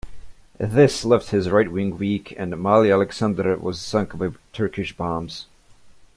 This 0.57 1.05
left 1.05 1.29
his 1.29 1.51
right 1.51 1.71
wing 1.71 1.99
weak, 1.99 2.33
and 2.35 2.51
"Malyi 2.53 2.89
Aleksandr" 2.89 3.55
was 3.61 3.79
sunk 3.79 4.17
by 4.17 4.29
Turkish 4.51 4.97
bombs. 4.97 5.45